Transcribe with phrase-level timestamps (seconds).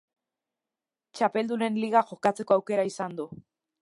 [1.19, 3.29] Txapeldunen Liga jokatzeko aukera izan du.